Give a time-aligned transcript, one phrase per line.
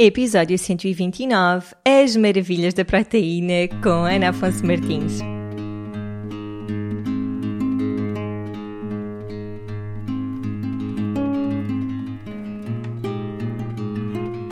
[0.00, 5.18] Episódio 129 As Maravilhas da Proteína com Ana Afonso Martins.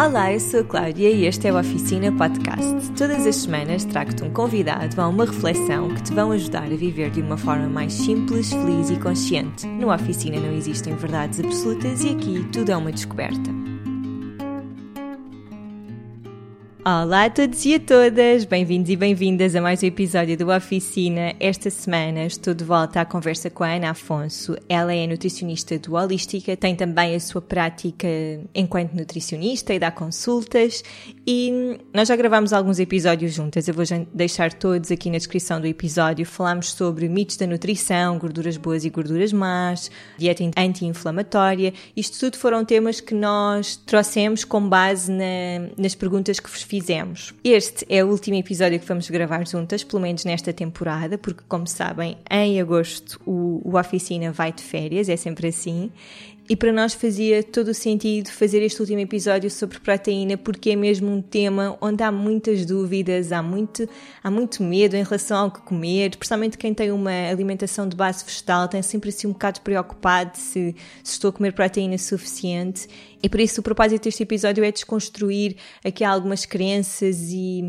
[0.04, 2.90] Olá, eu sou a Cláudia e este é o Oficina Podcast.
[2.98, 7.10] Todas as semanas trago-te um convidado a uma reflexão que te vão ajudar a viver
[7.10, 9.64] de uma forma mais simples, feliz e consciente.
[9.64, 13.75] No Oficina não existem verdades absolutas e aqui tudo é uma descoberta.
[16.88, 21.34] Olá a todos e a todas, bem-vindos e bem-vindas a mais um episódio do Oficina.
[21.40, 24.56] Esta semana estou de volta à conversa com a Ana Afonso.
[24.68, 28.06] Ela é nutricionista do Holística, tem também a sua prática
[28.54, 30.84] enquanto nutricionista e dá consultas.
[31.26, 35.66] E nós já gravamos alguns episódios juntas, eu vou deixar todos aqui na descrição do
[35.66, 36.24] episódio.
[36.24, 41.74] Falámos sobre mitos da nutrição, gorduras boas e gorduras más, dieta anti-inflamatória.
[41.96, 46.75] Isto tudo foram temas que nós trouxemos com base na, nas perguntas que vos fiz
[46.80, 47.32] fizemos.
[47.42, 51.66] Este é o último episódio que vamos gravar juntas, pelo menos nesta temporada, porque, como
[51.66, 55.90] sabem, em agosto o, o Oficina vai de férias, é sempre assim.
[56.48, 60.76] E para nós fazia todo o sentido fazer este último episódio sobre proteína, porque é
[60.76, 63.88] mesmo um tema onde há muitas dúvidas, há muito,
[64.22, 68.24] há muito medo em relação ao que comer, especialmente quem tem uma alimentação de base
[68.24, 72.86] vegetal, tem sempre assim um bocado preocupado se, se estou a comer proteína suficiente.
[73.22, 77.62] E por isso o propósito deste episódio é desconstruir aqui algumas crenças e,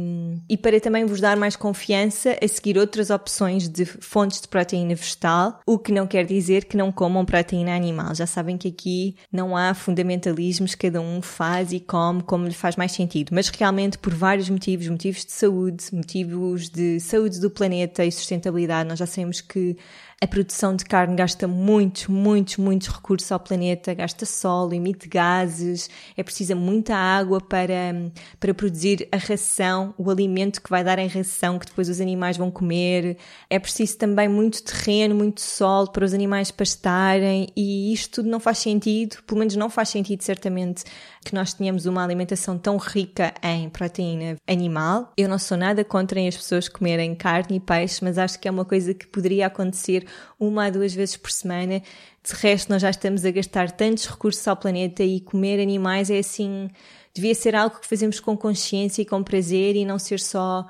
[0.49, 4.95] e para também vos dar mais confiança a seguir outras opções de fontes de proteína
[4.95, 8.13] vegetal, o que não quer dizer que não comam proteína animal.
[8.13, 12.75] Já sabem que aqui não há fundamentalismos, cada um faz e come como lhe faz
[12.75, 18.05] mais sentido, mas realmente por vários motivos, motivos de saúde, motivos de saúde do planeta
[18.05, 19.77] e sustentabilidade, nós já sabemos que
[20.19, 25.91] a produção de carne gasta muitos, muitos, muitos recursos ao planeta, gasta solo, emite gases,
[26.15, 27.93] é precisa muita água para,
[28.39, 32.35] para produzir a ração, o alimento que vai dar em ração que depois os animais
[32.35, 33.17] vão comer.
[33.47, 38.39] É preciso também muito terreno, muito solo para os animais pastarem e isto tudo não
[38.39, 40.83] faz sentido, pelo menos não faz sentido certamente
[41.23, 45.11] que nós tenhamos uma alimentação tão rica em proteína animal.
[45.17, 48.51] Eu não sou nada contra as pessoas comerem carne e peixe, mas acho que é
[48.51, 50.06] uma coisa que poderia acontecer
[50.39, 51.81] uma a duas vezes por semana.
[52.23, 56.19] De resto, nós já estamos a gastar tantos recursos ao planeta e comer animais é
[56.19, 56.69] assim,
[57.13, 60.67] devia ser algo que fazemos com consciência e com prazer e não ser só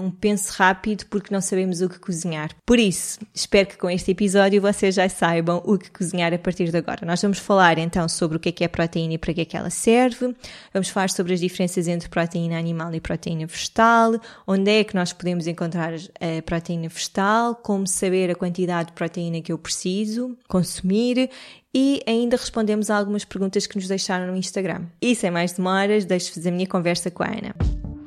[0.00, 2.50] um penso rápido porque não sabemos o que cozinhar.
[2.66, 6.70] Por isso, espero que com este episódio vocês já saibam o que cozinhar a partir
[6.70, 7.06] de agora.
[7.06, 9.44] Nós vamos falar então sobre o que é que é proteína e para que é
[9.44, 10.34] que ela serve,
[10.72, 15.12] vamos falar sobre as diferenças entre proteína animal e proteína vegetal, onde é que nós
[15.12, 21.30] podemos encontrar a proteína vegetal, como saber a quantidade de proteína que eu preciso consumir
[21.74, 24.86] e ainda respondemos a algumas perguntas que nos deixaram no Instagram.
[25.00, 27.97] E sem mais demoras, deixo-vos a minha conversa com a Ana.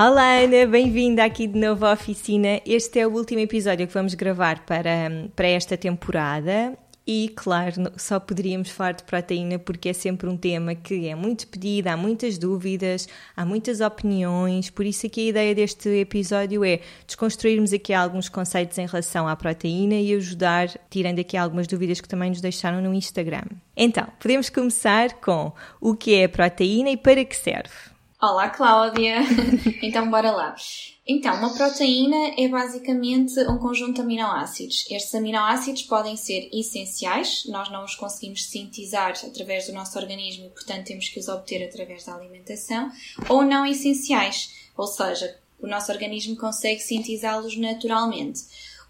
[0.00, 2.60] Olá Ana, bem-vinda aqui de novo à oficina.
[2.64, 8.20] Este é o último episódio que vamos gravar para, para esta temporada e, claro, só
[8.20, 12.38] poderíamos falar de proteína porque é sempre um tema que é muito pedido, há muitas
[12.38, 18.28] dúvidas, há muitas opiniões, por isso aqui a ideia deste episódio é desconstruirmos aqui alguns
[18.28, 22.80] conceitos em relação à proteína e ajudar, tirando aqui algumas dúvidas que também nos deixaram
[22.80, 23.46] no Instagram.
[23.76, 25.50] Então, podemos começar com
[25.80, 27.97] o que é a proteína e para que serve.
[28.20, 29.18] Olá, Cláudia!
[29.80, 30.56] então, bora lá.
[31.06, 34.84] Então, uma proteína é basicamente um conjunto de aminoácidos.
[34.90, 40.48] Estes aminoácidos podem ser essenciais, nós não os conseguimos sintetizar através do nosso organismo e,
[40.48, 42.90] portanto, temos que os obter através da alimentação,
[43.28, 48.40] ou não essenciais, ou seja, o nosso organismo consegue sintetizá-los naturalmente.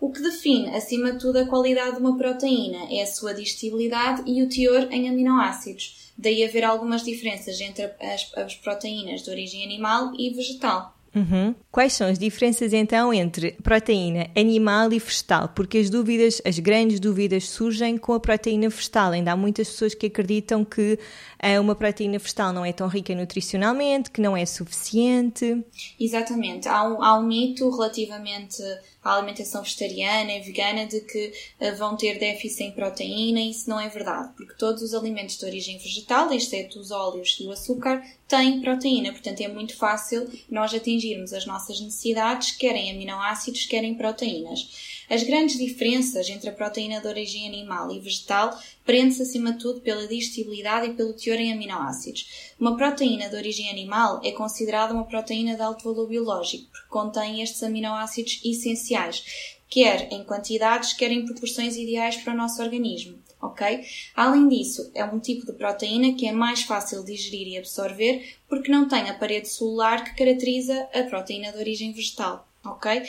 [0.01, 4.23] O que define, acima de tudo, a qualidade de uma proteína é a sua digestibilidade
[4.25, 6.08] e o teor em aminoácidos.
[6.19, 10.99] Daí haver algumas diferenças entre as, as proteínas de origem animal e vegetal.
[11.15, 11.55] Uhum.
[11.71, 15.49] Quais são as diferenças então entre proteína animal e vegetal?
[15.49, 19.13] Porque as dúvidas, as grandes dúvidas surgem com a proteína vegetal.
[19.13, 20.99] Ainda há muitas pessoas que acreditam que
[21.43, 25.65] uh, uma proteína vegetal não é tão rica nutricionalmente, que não é suficiente.
[25.99, 26.69] Exatamente.
[26.69, 28.63] Há um, há um mito relativamente
[29.03, 33.81] à alimentação vegetariana e vegana de que uh, vão ter déficit em proteína isso não
[33.81, 38.03] é verdade, porque todos os alimentos de origem vegetal, exceto os óleos e o açúcar,
[38.27, 44.98] têm proteína, portanto é muito fácil nós atingirmos as nossas necessidades, querem aminoácidos, querem proteínas.
[45.11, 49.81] As grandes diferenças entre a proteína de origem animal e vegetal prende-se acima de tudo
[49.81, 52.53] pela digestibilidade e pelo teor em aminoácidos.
[52.61, 57.43] Uma proteína de origem animal é considerada uma proteína de alto valor biológico, porque contém
[57.43, 59.25] estes aminoácidos essenciais
[59.69, 63.19] quer em quantidades, quer em proporções ideais para o nosso organismo.
[63.41, 63.85] Ok?
[64.17, 68.37] Além disso, é um tipo de proteína que é mais fácil de digerir e absorver
[68.49, 72.49] porque não tem a parede celular que caracteriza a proteína de origem vegetal.
[72.65, 73.01] Ok?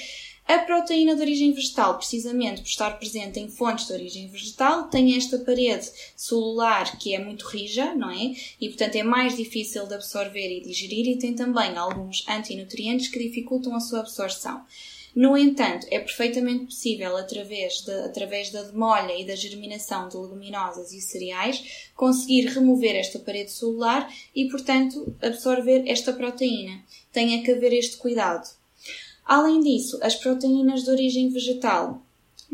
[0.50, 5.16] A proteína de origem vegetal, precisamente por estar presente em fontes de origem vegetal, tem
[5.16, 8.34] esta parede celular que é muito rija, não é?
[8.60, 13.20] E portanto é mais difícil de absorver e digerir e tem também alguns antinutrientes que
[13.20, 14.66] dificultam a sua absorção.
[15.16, 20.92] No entanto, é perfeitamente possível, através, de, através da demolha e da germinação de leguminosas
[20.94, 26.84] e cereais, conseguir remover esta parede celular e, portanto, absorver esta proteína.
[27.12, 28.58] Tenha que haver este cuidado.
[29.30, 32.02] Além disso, as proteínas de origem vegetal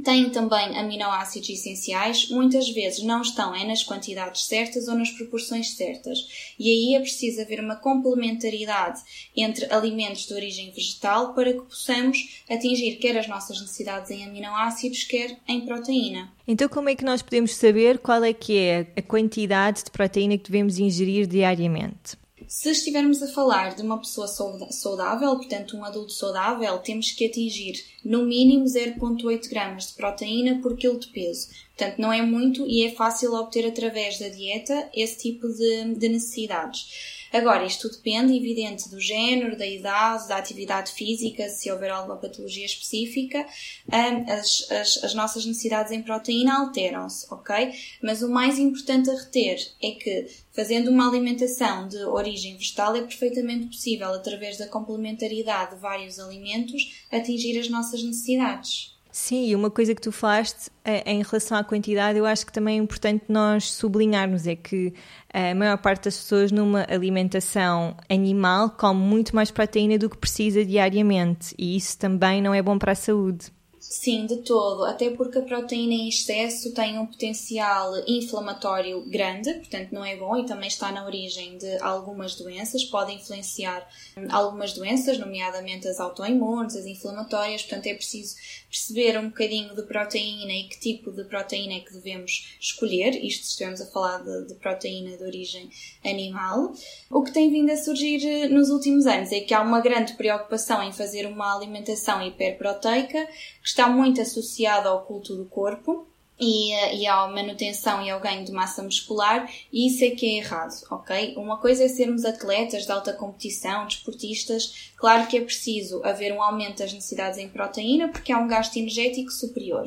[0.04, 5.70] têm também aminoácidos essenciais, muitas vezes não estão é nas quantidades certas ou nas proporções
[5.78, 6.54] certas.
[6.60, 9.00] E aí é preciso haver uma complementaridade
[9.34, 15.06] entre alimentos de origem vegetal para que possamos atingir quer as nossas necessidades em aminoácidos,
[15.06, 16.30] quer em proteína.
[16.46, 20.38] Então como é que nós podemos saber qual é que é a quantidade de proteína
[20.38, 22.18] que devemos ingerir diariamente?
[22.48, 27.84] Se estivermos a falar de uma pessoa saudável, portanto um adulto saudável, temos que atingir
[28.04, 31.50] no mínimo 0,8 gramas de proteína por quilo de peso.
[31.76, 36.10] Portanto, não é muito e é fácil obter através da dieta esse tipo de, de
[36.10, 37.25] necessidades.
[37.36, 42.66] Agora, isto depende, evidente, do género, da idade, da atividade física, se houver alguma patologia
[42.66, 43.46] específica,
[43.92, 47.74] as, as, as nossas necessidades em proteína alteram-se, ok?
[48.02, 53.02] Mas o mais importante a reter é que, fazendo uma alimentação de origem vegetal, é
[53.02, 58.95] perfeitamente possível, através da complementaridade de vários alimentos, atingir as nossas necessidades.
[59.18, 62.52] Sim, e uma coisa que tu falaste eh, em relação à quantidade, eu acho que
[62.52, 64.94] também é importante nós sublinharmos é que
[65.34, 70.18] eh, a maior parte das pessoas numa alimentação animal come muito mais proteína do que
[70.18, 73.54] precisa diariamente e isso também não é bom para a saúde.
[73.88, 79.92] Sim, de todo, até porque a proteína em excesso tem um potencial inflamatório grande, portanto
[79.92, 83.88] não é bom e também está na origem de algumas doenças, pode influenciar
[84.18, 88.36] hum, algumas doenças, nomeadamente as autoimunes, as inflamatórias, portanto é preciso
[88.70, 93.44] perceber um bocadinho de proteína e que tipo de proteína é que devemos escolher, isto
[93.44, 95.70] estivemos a falar de, de proteína de origem
[96.04, 96.74] animal.
[97.10, 100.14] O que tem vindo a surgir eh, nos últimos anos é que há uma grande
[100.14, 103.28] preocupação em fazer uma alimentação hiperproteica,
[103.66, 106.08] que está muito associada ao culto do corpo
[106.40, 110.24] e, eh, e à manutenção e ao ganho de massa muscular, e isso é que
[110.24, 111.34] é errado, ok?
[111.36, 116.44] Uma coisa é sermos atletas de alta competição, desportistas, claro que é preciso haver um
[116.44, 119.86] aumento das necessidades em proteína porque há um gasto energético superior.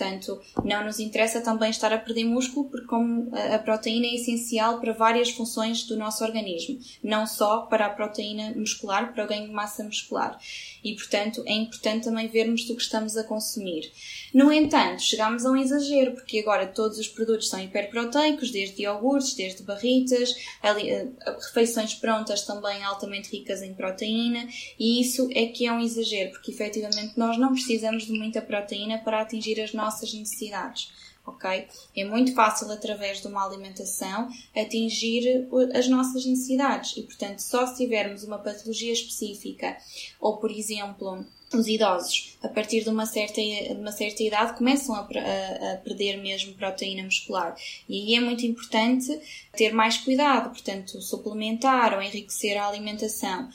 [0.00, 4.80] Portanto, não nos interessa também estar a perder músculo, porque como a proteína é essencial
[4.80, 9.46] para várias funções do nosso organismo, não só para a proteína muscular, para o ganho
[9.46, 10.40] de massa muscular.
[10.82, 13.92] E, portanto, é importante também vermos do que estamos a consumir.
[14.32, 19.34] No entanto, chegamos a um exagero, porque agora todos os produtos são hiperproteicos, desde iogurtes,
[19.34, 21.08] desde barritas, eh,
[21.46, 24.48] refeições prontas também altamente ricas em proteína,
[24.78, 28.96] e isso é que é um exagero, porque efetivamente nós não precisamos de muita proteína
[28.98, 30.92] para atingir as nossas nossas necessidades.
[31.26, 31.68] Ok?
[31.96, 37.76] É muito fácil, através de uma alimentação, atingir as nossas necessidades e, portanto, só se
[37.76, 39.76] tivermos uma patologia específica
[40.18, 44.94] ou, por exemplo, os idosos, a partir de uma certa, de uma certa idade, começam
[44.94, 47.54] a, a, a, perder mesmo proteína muscular.
[47.88, 49.20] E aí é muito importante
[49.54, 53.50] ter mais cuidado, portanto, suplementar ou enriquecer a alimentação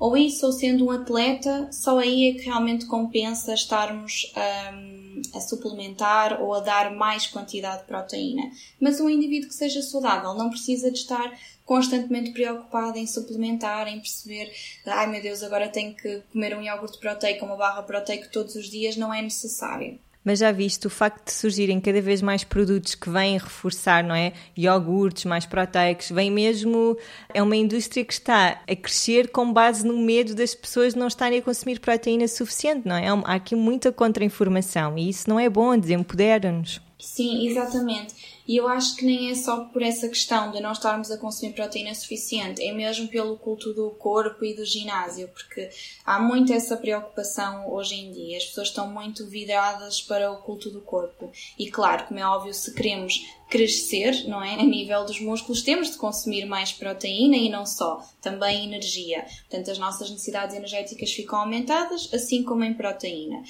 [0.00, 4.32] ou isso, ou sendo um atleta, só aí é que realmente compensa estarmos
[4.72, 4.99] um,
[5.34, 8.50] a suplementar ou a dar mais quantidade de proteína.
[8.80, 14.00] Mas um indivíduo que seja saudável não precisa de estar constantemente preocupado em suplementar, em
[14.00, 14.52] perceber,
[14.84, 18.68] ai meu Deus, agora tenho que comer um iogurte proteico, uma barra proteica todos os
[18.68, 19.98] dias, não é necessário.
[20.24, 24.14] Mas já viste o facto de surgirem cada vez mais produtos que vêm reforçar, não
[24.14, 24.32] é?
[24.56, 26.96] Iogurtes mais proteicos, vem mesmo.
[27.32, 31.38] É uma indústria que está a crescer com base no medo das pessoas não estarem
[31.38, 33.08] a consumir proteína suficiente, não é?
[33.08, 36.89] Há aqui muita contra-informação e isso não é bom, desempodera-nos.
[37.00, 38.14] Sim, exatamente.
[38.46, 41.52] E eu acho que nem é só por essa questão de não estarmos a consumir
[41.52, 45.70] proteína suficiente, é mesmo pelo culto do corpo e do ginásio, porque
[46.04, 48.38] há muito essa preocupação hoje em dia.
[48.38, 51.30] As pessoas estão muito viradas para o culto do corpo.
[51.58, 54.54] E claro, como é óbvio, se queremos crescer, não é?
[54.54, 59.26] A nível dos músculos, temos de consumir mais proteína e não só, também energia.
[59.48, 63.42] Portanto, as nossas necessidades energéticas ficam aumentadas, assim como em proteína.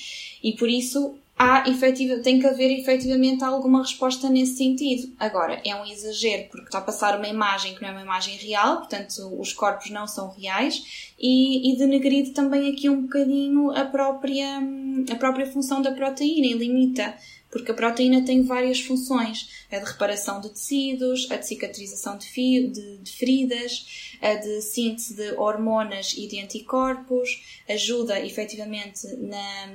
[0.42, 5.10] E por isso, há efetiva, tem que haver efetivamente alguma resposta nesse sentido.
[5.18, 8.36] Agora, é um exagero porque está a passar uma imagem que não é uma imagem
[8.36, 13.86] real, portanto os corpos não são reais e, e denegrir também aqui um bocadinho a
[13.86, 14.60] própria,
[15.10, 17.14] a própria função da proteína e limita
[17.50, 22.26] porque a proteína tem várias funções: a de reparação de tecidos, a de cicatrização de,
[22.26, 29.66] fio, de, de feridas, a de síntese de hormonas e de anticorpos, ajuda efetivamente na,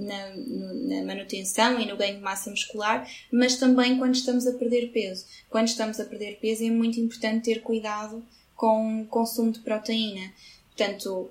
[0.00, 4.90] na, na manutenção e no ganho de massa muscular, mas também quando estamos a perder
[4.92, 5.24] peso.
[5.48, 8.24] Quando estamos a perder peso é muito importante ter cuidado
[8.56, 10.32] com o consumo de proteína.
[10.76, 11.30] Portanto,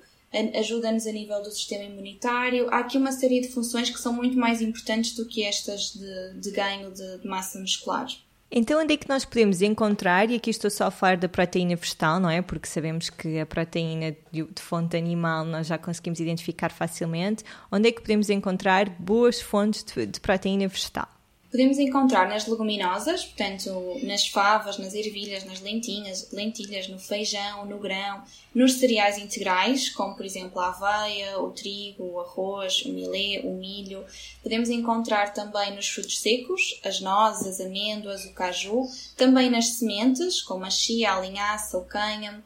[0.56, 2.68] ajuda-nos a nível do sistema imunitário.
[2.70, 6.40] Há aqui uma série de funções que são muito mais importantes do que estas de,
[6.40, 8.08] de ganho de, de, massa muscular.
[8.52, 11.76] Então, onde é que nós podemos encontrar, e aqui estou só a falar da proteína
[11.76, 12.42] vegetal, não é?
[12.42, 17.44] Porque sabemos que a proteína de, de fonte animal nós já conseguimos identificar facilmente.
[17.72, 21.19] Onde é que podemos encontrar boas fontes de, de proteína vegetal?
[21.52, 27.80] Podemos encontrar nas leguminosas, portanto, nas favas, nas ervilhas, nas lentilhas, lentilhas, no feijão, no
[27.80, 33.42] grão, nos cereais integrais, como por exemplo a aveia, o trigo, o arroz, o milê,
[33.44, 34.06] o milho.
[34.44, 38.88] Podemos encontrar também nos frutos secos, as nozes, as amêndoas, o caju,
[39.18, 42.44] também nas sementes, como a chia, a linhaça, o cânhamo.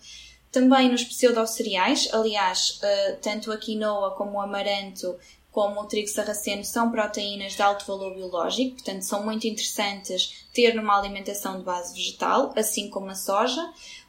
[0.49, 5.17] Também nos pseudocereais, aliás, eh, tanto a quinoa como o amaranto
[5.53, 10.73] como o trigo sarraceno, são proteínas de alto valor biológico, portanto são muito interessantes ter
[10.73, 13.61] numa alimentação de base vegetal, assim como a soja.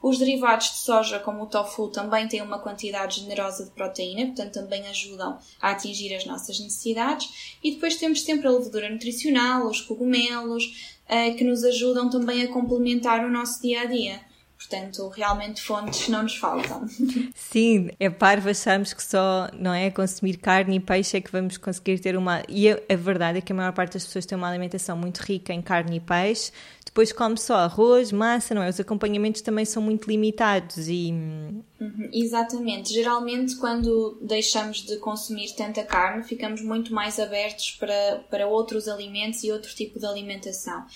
[0.03, 4.55] Os derivados de soja, como o tofu, também têm uma quantidade generosa de proteína, portanto
[4.55, 7.57] também ajudam a atingir as nossas necessidades.
[7.63, 12.49] E depois temos sempre a levedura nutricional, os cogumelos, eh, que nos ajudam também a
[12.49, 14.34] complementar o nosso dia a dia.
[14.69, 16.87] Portanto, realmente fontes não nos faltam.
[17.35, 21.59] Sim, é parvo achamos que só não é consumir carne e peixe é que vamos
[21.59, 22.43] conseguir ter uma.
[22.49, 25.19] E a, a verdade é que a maior parte das pessoas tem uma alimentação muito
[25.19, 26.51] rica em carne e peixe,
[26.95, 28.69] depois come só arroz, massa, não é?
[28.69, 31.11] Os acompanhamentos também são muito limitados e.
[31.11, 32.95] Uhum, exatamente.
[32.95, 39.43] Geralmente, quando deixamos de consumir tanta carne, ficamos muito mais abertos para, para outros alimentos
[39.43, 40.87] e outro tipo de alimentação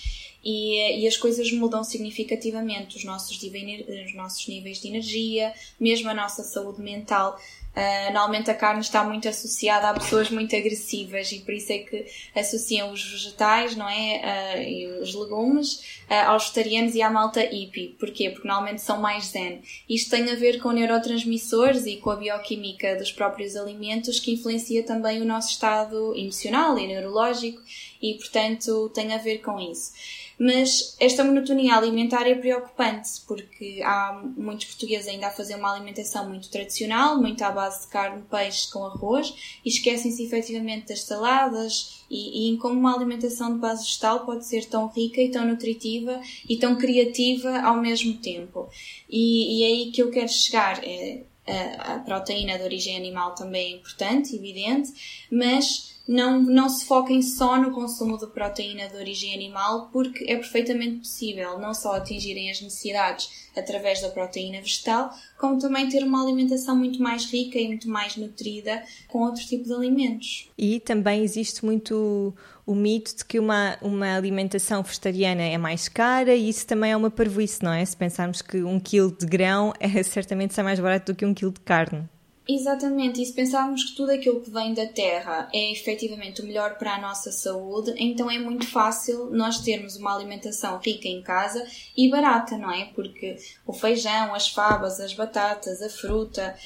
[0.43, 6.13] e, e as coisas mudam significativamente os nossos, os nossos níveis de energia, mesmo a
[6.13, 7.37] nossa saúde mental.
[7.79, 11.77] Uh, normalmente a carne está muito associada a pessoas muito agressivas e por isso é
[11.77, 12.05] que
[12.35, 14.19] associam os vegetais, não é?
[14.19, 17.95] Uh, e os legumes uh, aos vegetarianos e à malta hippie.
[17.97, 18.31] Porquê?
[18.31, 19.61] Porque normalmente são mais zen.
[19.89, 24.83] Isto tem a ver com neurotransmissores e com a bioquímica dos próprios alimentos que influencia
[24.83, 27.61] também o nosso estado emocional e neurológico
[28.01, 29.93] e, portanto, tem a ver com isso.
[30.39, 36.29] Mas esta monotonia alimentar é preocupante porque há muitos portugueses ainda a fazer uma alimentação
[36.29, 39.33] muito tradicional, muito à base de carne, peixe com arroz
[39.65, 44.45] e esquecem-se efetivamente das saladas e, e em como uma alimentação de base vegetal pode
[44.45, 48.69] ser tão rica e tão nutritiva e tão criativa ao mesmo tempo.
[49.09, 50.81] E, e é aí que eu quero chegar.
[50.85, 54.93] É, a, a proteína de origem animal também é importante, evidente,
[55.31, 60.35] mas não, não se foquem só no consumo de proteína de origem animal, porque é
[60.35, 66.23] perfeitamente possível não só atingirem as necessidades através da proteína vegetal, como também ter uma
[66.23, 70.49] alimentação muito mais rica e muito mais nutrida com outro tipo de alimentos.
[70.57, 72.33] E também existe muito
[72.65, 76.97] o mito de que uma, uma alimentação vegetariana é mais cara e isso também é
[76.97, 77.85] uma parvoíce, não é?
[77.85, 81.35] Se pensarmos que um quilo de grão é certamente ser mais barato do que um
[81.35, 82.09] quilo de carne.
[82.51, 86.79] Exatamente, e se pensarmos que tudo aquilo que vem da terra é efetivamente o melhor
[86.79, 91.63] para a nossa saúde, então é muito fácil nós termos uma alimentação rica em casa
[91.95, 92.85] e barata, não é?
[92.85, 93.37] Porque
[93.67, 96.57] o feijão, as fabas, as batatas, a fruta,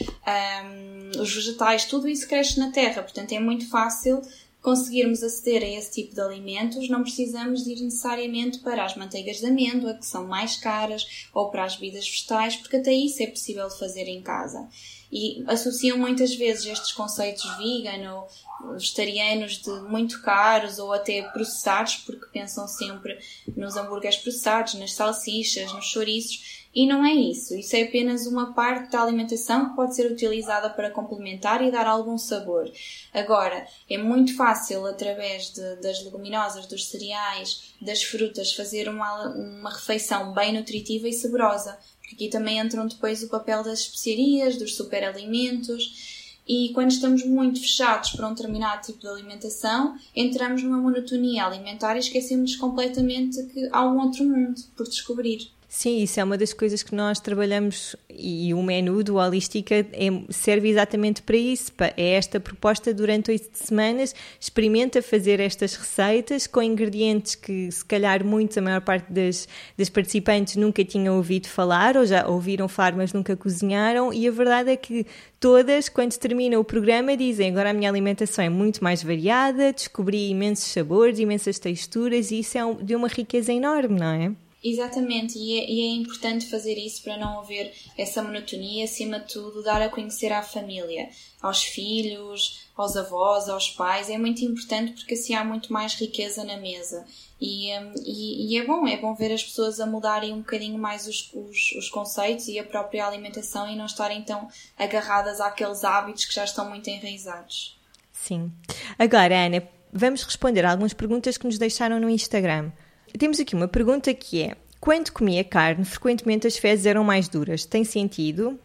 [0.66, 4.22] um, os vegetais, tudo isso cresce na terra, portanto é muito fácil
[4.64, 9.38] conseguirmos aceder a esse tipo de alimentos, não precisamos de ir necessariamente para as manteigas
[9.38, 13.28] de amêndoa, que são mais caras, ou para as bebidas vegetais, porque até isso é
[13.28, 14.70] possível fazer em casa.
[15.12, 18.28] E associam muitas vezes estes conceitos vegan ou
[18.74, 23.20] vegetarianos de muito caros ou até processados, porque pensam sempre
[23.56, 27.54] nos hambúrgueres processados, nas salsichas, nos chouriços, e não é isso.
[27.56, 31.86] Isso é apenas uma parte da alimentação que pode ser utilizada para complementar e dar
[31.86, 32.72] algum sabor.
[33.14, 39.70] Agora, é muito fácil, através de, das leguminosas, dos cereais, das frutas, fazer uma, uma
[39.70, 41.78] refeição bem nutritiva e saborosa.
[42.12, 46.24] Aqui também entram depois o papel das especiarias, dos superalimentos.
[46.48, 51.96] E quando estamos muito fechados para um determinado tipo de alimentação, entramos numa monotonia alimentar
[51.96, 55.52] e esquecemos completamente que há um outro mundo por descobrir.
[55.76, 59.88] Sim, isso é uma das coisas que nós trabalhamos e o menu do Holística é,
[60.30, 61.72] serve exatamente para isso.
[61.98, 64.14] É esta proposta durante oito semanas.
[64.40, 69.90] Experimenta fazer estas receitas com ingredientes que, se calhar, muitos, a maior parte das, das
[69.90, 74.14] participantes nunca tinham ouvido falar ou já ouviram falar, mas nunca cozinharam.
[74.14, 75.08] E a verdade é que
[75.40, 80.30] todas, quando termina o programa, dizem agora a minha alimentação é muito mais variada, descobri
[80.30, 84.43] imensos sabores, imensas texturas e isso é de uma riqueza enorme, não é?
[84.64, 89.34] Exatamente, e é, e é, importante fazer isso para não haver essa monotonia, acima de
[89.34, 91.10] tudo, dar a conhecer à família,
[91.42, 96.46] aos filhos, aos avós, aos pais, é muito importante porque assim há muito mais riqueza
[96.46, 97.06] na mesa.
[97.42, 100.80] E, hum, e, e é bom, é bom ver as pessoas a mudarem um bocadinho
[100.80, 105.84] mais os, os, os conceitos e a própria alimentação e não estarem tão agarradas àqueles
[105.84, 107.78] hábitos que já estão muito enraizados.
[108.14, 108.50] Sim.
[108.98, 112.72] Agora, Ana, vamos responder algumas perguntas que nos deixaram no Instagram.
[113.18, 117.66] Temos aqui uma pergunta que é: quando comia carne, frequentemente as fezes eram mais duras.
[117.66, 118.60] Tem sentido?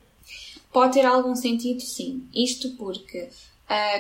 [0.73, 2.27] Pode ter algum sentido, sim.
[2.35, 3.29] Isto porque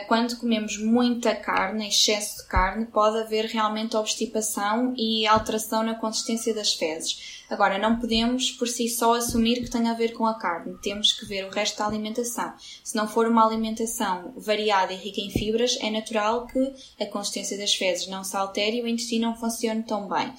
[0.07, 6.55] quando comemos muita carne, excesso de carne, pode haver realmente obstipação e alteração na consistência
[6.55, 7.45] das fezes.
[7.51, 10.77] Agora, não podemos por si só assumir que tem a ver com a carne.
[10.83, 12.53] Temos que ver o resto da alimentação.
[12.85, 17.57] Se não for uma alimentação variada e rica em fibras, é natural que a consistência
[17.59, 20.33] das fezes não se altere e o intestino não funcione tão bem.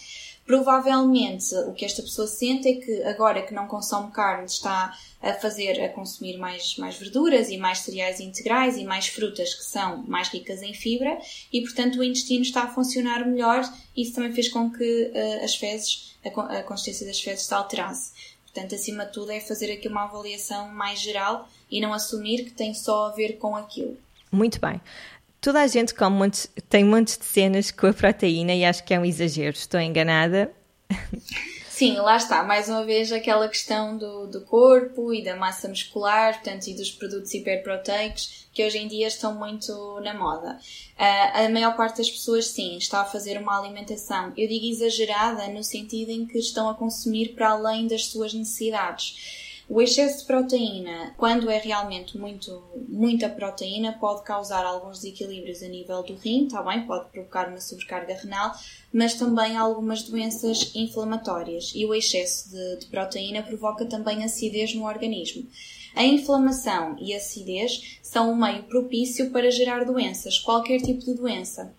[0.49, 5.33] Provavelmente o que esta pessoa sente é que agora que não consome carne está a
[5.33, 9.97] fazer a consumir mais, mais verduras e mais cereais integrais e mais frutas que são
[10.07, 11.19] mais ricas em fibra
[11.53, 13.61] e portanto o intestino está a funcionar melhor
[13.95, 18.11] e isso também fez com que uh, as fezes a, consistência das fezes se alterasse.
[18.41, 22.51] Portanto, acima de tudo, é fazer aqui uma avaliação mais geral e não assumir que
[22.53, 23.95] tem só a ver com aquilo.
[24.31, 24.81] Muito bem.
[25.41, 28.93] Toda a gente come montes, tem montes de cenas com a proteína e acho que
[28.93, 29.55] é um exagero.
[29.55, 30.51] Estou enganada?
[31.79, 36.33] Sim, lá está, mais uma vez aquela questão do, do corpo e da massa muscular,
[36.33, 40.59] portanto, e dos produtos hiperproteicos que hoje em dia estão muito na moda.
[40.97, 45.47] Uh, a maior parte das pessoas, sim, está a fazer uma alimentação, eu digo exagerada,
[45.47, 49.47] no sentido em que estão a consumir para além das suas necessidades.
[49.69, 55.67] O excesso de proteína, quando é realmente muito, muita proteína, pode causar alguns desequilíbrios a
[55.67, 56.87] nível do rim, está bem?
[56.87, 58.51] Pode provocar uma sobrecarga renal,
[58.91, 61.71] mas também algumas doenças inflamatórias.
[61.75, 65.47] E o excesso de, de proteína provoca também acidez no organismo.
[65.95, 71.13] A inflamação e a acidez são um meio propício para gerar doenças, qualquer tipo de
[71.13, 71.75] doença.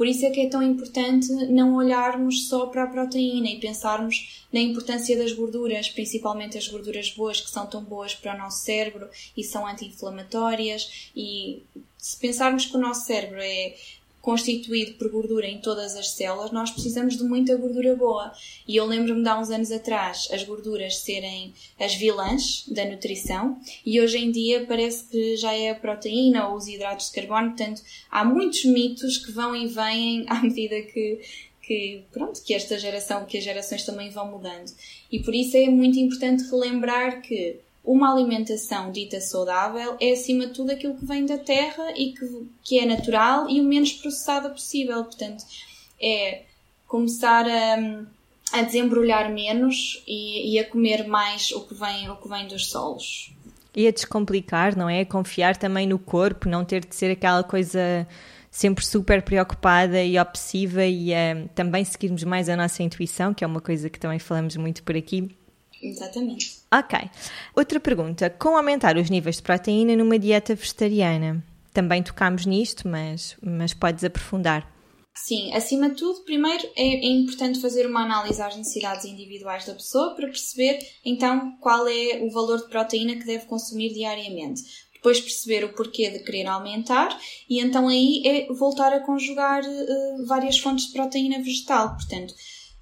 [0.00, 4.46] Por isso é que é tão importante não olharmos só para a proteína e pensarmos
[4.50, 8.64] na importância das gorduras, principalmente as gorduras boas que são tão boas para o nosso
[8.64, 11.10] cérebro e são anti-inflamatórias.
[11.14, 11.62] E
[11.98, 13.76] se pensarmos que o nosso cérebro é
[14.20, 18.32] constituído por gordura em todas as células, nós precisamos de muita gordura boa.
[18.66, 23.58] E eu lembro-me de há uns anos atrás as gorduras serem as vilãs da nutrição
[23.84, 27.48] e hoje em dia parece que já é a proteína ou os hidratos de carbono,
[27.48, 31.20] portanto há muitos mitos que vão e vêm à medida que,
[31.62, 34.70] que, pronto, que esta geração, que as gerações também vão mudando.
[35.10, 40.52] E por isso é muito importante relembrar que uma alimentação dita saudável é acima de
[40.52, 44.50] tudo aquilo que vem da terra e que, que é natural e o menos processada
[44.50, 45.02] possível.
[45.02, 45.44] Portanto,
[46.00, 46.42] é
[46.86, 52.28] começar a, a desembrulhar menos e, e, a comer mais o que vem, o que
[52.28, 53.32] vem dos solos.
[53.74, 55.04] E a descomplicar, não é?
[55.04, 58.06] Confiar também no corpo, não ter de ser aquela coisa
[58.50, 63.46] sempre super preocupada e obsessiva e uh, também seguirmos mais a nossa intuição, que é
[63.46, 65.30] uma coisa que também falamos muito por aqui
[65.82, 66.60] Exatamente.
[66.72, 66.98] Ok.
[67.56, 71.42] Outra pergunta: como aumentar os níveis de proteína numa dieta vegetariana?
[71.72, 74.68] Também tocámos nisto, mas, mas podes aprofundar.
[75.14, 79.74] Sim, acima de tudo, primeiro é, é, importante fazer uma análise às necessidades individuais da
[79.74, 84.62] pessoa para perceber então qual é o valor de proteína que deve consumir diariamente.
[84.94, 90.26] Depois perceber o porquê de querer aumentar e então aí é voltar a conjugar uh,
[90.26, 91.96] várias fontes de proteína vegetal.
[91.96, 92.34] Portanto,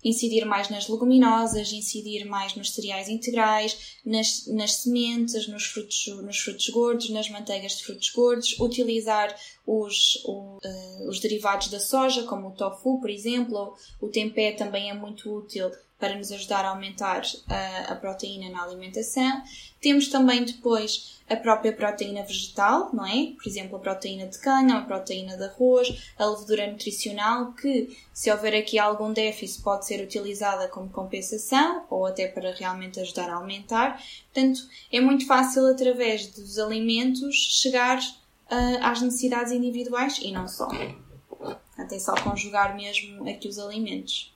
[0.04, 6.38] incidir mais nas leguminosas, incidir mais nos cereais integrais, nas, nas sementes, nos frutos, nos
[6.38, 9.34] frutos gordos, nas manteigas de frutos gordos, utilizar
[9.66, 14.90] os, o, uh, os derivados da soja, como o tofu, por exemplo, o tempé também
[14.90, 19.42] é muito útil para nos ajudar a aumentar a, a proteína na alimentação.
[19.80, 23.32] Temos também depois a própria proteína vegetal, não é?
[23.36, 28.30] Por exemplo, a proteína de cana, a proteína de arroz, a levedura nutricional, que se
[28.30, 33.34] houver aqui algum déficit pode ser utilizada como compensação ou até para realmente ajudar a
[33.34, 34.02] aumentar.
[34.32, 34.60] Portanto,
[34.92, 40.68] é muito fácil através dos alimentos chegar uh, às necessidades individuais e não só.
[41.76, 44.32] Até só conjugar mesmo aqui os alimentos.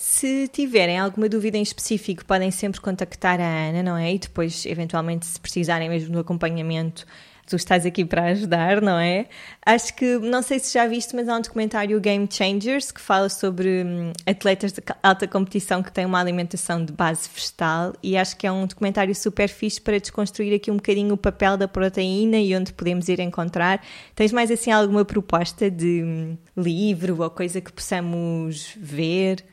[0.00, 4.14] Se tiverem alguma dúvida em específico, podem sempre contactar a Ana, não é?
[4.14, 7.04] E depois, eventualmente, se precisarem mesmo do acompanhamento,
[7.48, 9.26] tu estás aqui para ajudar, não é?
[9.66, 13.28] Acho que, não sei se já viste, mas há um documentário Game Changers que fala
[13.28, 18.36] sobre hum, atletas de alta competição que têm uma alimentação de base vegetal e acho
[18.36, 22.36] que é um documentário super fixe para desconstruir aqui um bocadinho o papel da proteína
[22.36, 23.84] e onde podemos ir encontrar.
[24.14, 29.44] Tens mais assim alguma proposta de hum, livro ou coisa que possamos ver?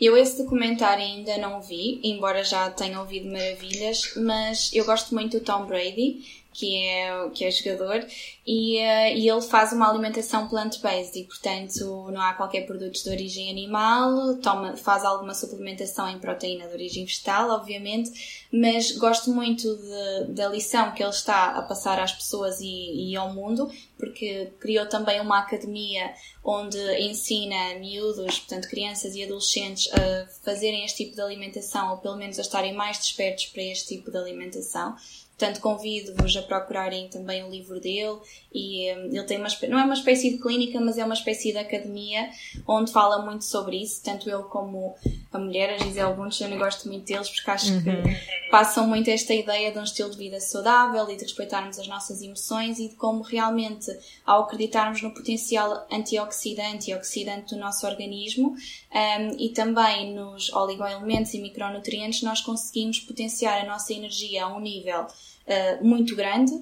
[0.00, 5.38] Eu esse documentário ainda não vi, embora já tenha ouvido maravilhas, mas eu gosto muito
[5.38, 8.06] do Tom Brady que é, que é jogador,
[8.46, 13.10] e, uh, e ele faz uma alimentação plant-based e, portanto, não há qualquer produto de
[13.10, 19.76] origem animal, toma, faz alguma suplementação em proteína de origem vegetal, obviamente, mas gosto muito
[19.76, 24.52] de, da lição que ele está a passar às pessoas e, e ao mundo, porque
[24.58, 31.14] criou também uma academia onde ensina miúdos, portanto crianças e adolescentes, a fazerem este tipo
[31.14, 34.96] de alimentação ou pelo menos a estarem mais despertos para este tipo de alimentação.
[35.38, 38.18] Portanto, convido-vos a procurarem também o livro dele
[38.52, 41.52] e um, ele tem uma não é uma espécie de clínica, mas é uma espécie
[41.52, 42.28] de academia
[42.66, 44.96] onde fala muito sobre isso, tanto ele como
[45.32, 47.82] a mulher, a Gisele Bunchen, eu gosto muito deles porque acho uhum.
[47.84, 51.86] que passam muito esta ideia de um estilo de vida saudável e de respeitarmos as
[51.86, 53.96] nossas emoções e de como realmente,
[54.26, 58.56] ao acreditarmos no potencial antioxidante e oxidante do nosso organismo
[58.92, 64.58] um, e também nos oligoelementos e micronutrientes, nós conseguimos potenciar a nossa energia a um
[64.58, 65.06] nível
[65.48, 66.52] uh, muito grande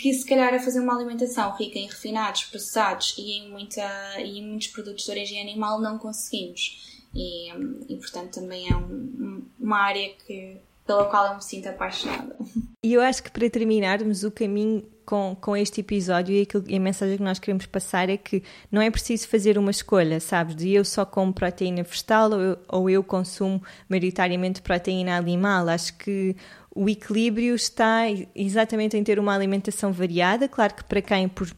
[0.00, 3.82] que se calhar a fazer uma alimentação rica em refinados, processados e em, muita,
[4.18, 7.00] e em muitos produtos de origem animal não conseguimos.
[7.14, 7.50] E,
[7.88, 12.34] e portanto também é um, uma área que, pela qual eu me sinto apaixonada.
[12.82, 16.76] E eu acho que para terminarmos o caminho com, com este episódio e, aquilo, e
[16.76, 20.54] a mensagem que nós queremos passar é que não é preciso fazer uma escolha, sabes?
[20.54, 25.68] De eu só como proteína vegetal ou eu, ou eu consumo maioritariamente proteína animal.
[25.68, 26.36] Acho que
[26.74, 28.04] o equilíbrio está
[28.34, 30.48] exatamente em ter uma alimentação variada.
[30.48, 31.50] Claro que para quem, por,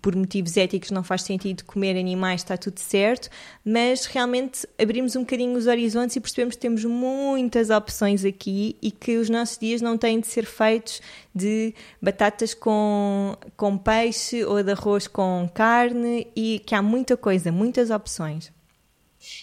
[0.00, 3.28] por motivos éticos, não faz sentido comer animais, está tudo certo,
[3.64, 8.90] mas realmente abrimos um bocadinho os horizontes e percebemos que temos muitas opções aqui e
[8.90, 11.02] que os nossos dias não têm de ser feitos
[11.34, 17.50] de batatas com, com peixe ou de arroz com carne e que há muita coisa,
[17.50, 18.55] muitas opções.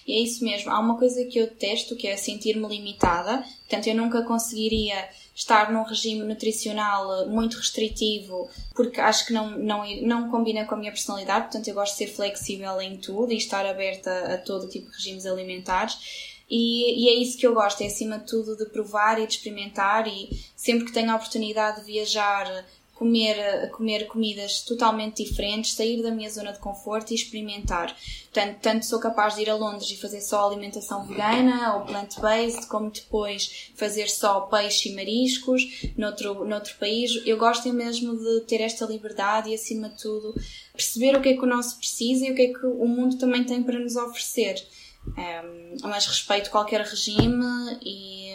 [0.08, 0.72] E é isso mesmo.
[0.72, 3.44] Há uma coisa que eu detesto, que é sentir-me limitada.
[3.68, 9.84] Portanto, eu nunca conseguiria estar num regime nutricional muito restritivo, porque acho que não, não,
[10.02, 11.46] não combina com a minha personalidade.
[11.46, 14.98] Portanto, eu gosto de ser flexível em tudo e estar aberta a todo tipo de
[14.98, 16.34] regimes alimentares.
[16.50, 19.34] E, e, é isso que eu gosto, é acima de tudo de provar e de
[19.34, 26.02] experimentar e sempre que tenho a oportunidade de viajar comer, comer comidas totalmente diferentes, sair
[26.02, 27.96] da minha zona de conforto e experimentar.
[28.32, 32.68] Portanto, tanto sou capaz de ir a Londres e fazer só alimentação vegana ou plant-based,
[32.68, 37.22] como depois fazer só peixe e mariscos noutro, noutro país.
[37.26, 40.34] Eu gosto mesmo de ter esta liberdade e, acima de tudo,
[40.74, 43.18] perceber o que é que o nosso precisa e o que é que o mundo
[43.18, 44.64] também tem para nos oferecer.
[45.06, 48.34] Um, mas respeito qualquer regime e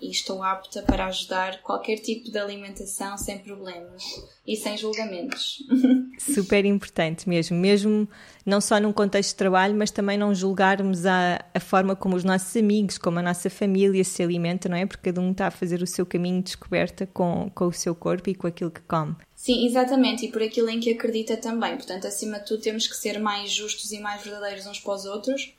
[0.00, 4.02] e estou apta para ajudar qualquer tipo de alimentação sem problemas
[4.46, 5.58] e sem julgamentos.
[6.18, 8.08] Super importante mesmo, mesmo
[8.44, 12.24] não só num contexto de trabalho, mas também não julgarmos a, a forma como os
[12.24, 14.86] nossos amigos, como a nossa família se alimenta, não é?
[14.86, 17.94] Porque cada um está a fazer o seu caminho de descoberta com, com o seu
[17.94, 19.16] corpo e com aquilo que come.
[19.34, 21.76] Sim, exatamente, e por aquilo em que acredita também.
[21.76, 25.04] Portanto, acima de tudo, temos que ser mais justos e mais verdadeiros uns para os
[25.06, 25.54] outros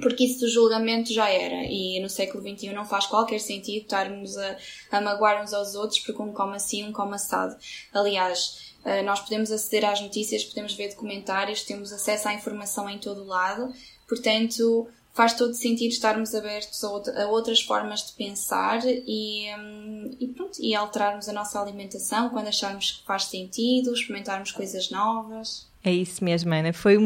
[0.00, 4.36] porque isso do julgamento já era e no século XXI não faz qualquer sentido estarmos
[4.36, 4.56] a,
[4.90, 7.56] a magoar uns aos outros porque um come assim, um come assado.
[7.92, 12.98] Aliás, eh, nós podemos aceder às notícias, podemos ver documentários, temos acesso à informação em
[12.98, 13.72] todo lado,
[14.08, 20.58] portanto faz todo sentido estarmos abertos a, outras formas de pensar e, hum, e, pronto,
[20.58, 25.70] e alterarmos a nossa alimentação quando acharmos que faz sentido, experimentarmos coisas novas.
[25.84, 26.72] É isso mesmo, Ana.
[26.72, 26.96] Foi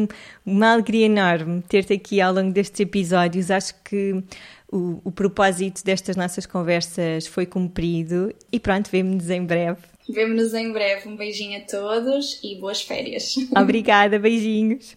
[0.45, 3.49] uma alegria enorme ter-te aqui ao longo destes episódios.
[3.49, 4.23] Acho que
[4.71, 9.79] o, o propósito destas nossas conversas foi cumprido e pronto, vemo-nos em breve.
[10.07, 11.09] Vemo-nos em breve.
[11.09, 13.35] Um beijinho a todos e boas férias.
[13.55, 14.95] Obrigada, beijinhos.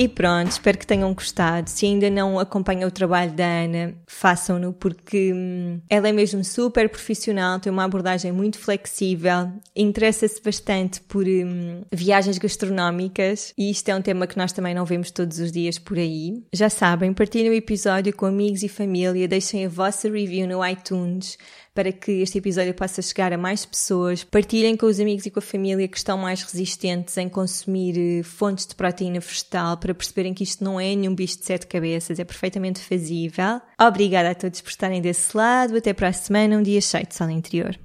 [0.00, 1.68] E pronto, espero que tenham gostado.
[1.68, 6.88] Se ainda não acompanham o trabalho da Ana, façam-no porque hum, ela é mesmo super
[6.88, 13.96] profissional, tem uma abordagem muito flexível, interessa-se bastante por hum, viagens gastronómicas e isto é
[13.96, 16.44] um tema que nós também não vemos todos os dias por aí.
[16.52, 21.36] Já sabem, partilhem o episódio com amigos e família, deixem a vossa review no iTunes
[21.74, 24.24] para que este episódio possa chegar a mais pessoas.
[24.24, 28.22] Partilhem com os amigos e com a família que estão mais resistentes em consumir eh,
[28.22, 32.18] fontes de proteína vegetal para perceberem que isto não é nenhum bicho de sete cabeças,
[32.18, 33.60] é perfeitamente fazível.
[33.80, 35.76] Obrigada a todos por estarem desse lado.
[35.76, 37.78] Até para a semana, um dia cheio de sala interior.